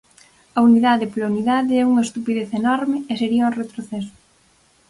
A 0.57 0.59
unidade 0.67 1.09
pola 1.11 1.31
unidade 1.33 1.73
é 1.81 1.87
unha 1.91 2.05
estupidez 2.07 2.49
enorme 2.61 2.97
e 3.11 3.13
sería 3.21 3.47
un 3.49 3.57
retroceso. 3.61 4.13